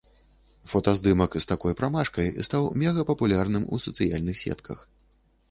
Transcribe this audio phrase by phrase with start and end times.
[0.69, 4.79] Фотаздымак з такой прамашкай стаў мегапапулярным у сацыяльных сетках.